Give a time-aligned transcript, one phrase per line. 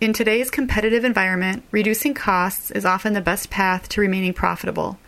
[0.00, 4.98] In today's competitive environment, reducing costs is often the best path to remaining profitable.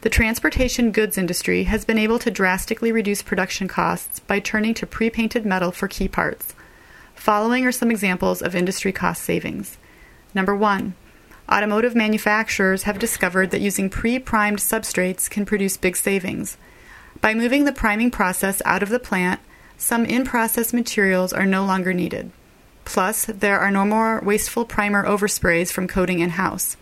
[0.00, 4.86] The transportation goods industry has been able to drastically reduce production costs by turning to
[4.86, 6.54] pre painted metal for key parts.
[7.14, 9.76] Following are some examples of industry cost savings.
[10.34, 10.94] Number one,
[11.52, 16.56] automotive manufacturers have discovered that using pre primed substrates can produce big savings.
[17.20, 19.40] By moving the priming process out of the plant,
[19.76, 22.32] some in process materials are no longer needed.
[22.92, 26.76] Plus, there are no more wasteful primer oversprays from coating in house.